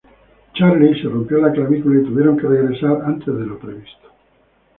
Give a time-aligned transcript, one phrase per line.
[0.55, 4.09] Charley se rompió la clavícula y tuvieron que regresar antes de lo previsto.